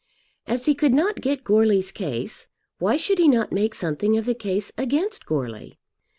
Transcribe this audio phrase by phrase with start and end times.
[0.47, 2.47] As he could not get Goarly's case
[2.79, 5.77] why should he not make something of the case against Goarly?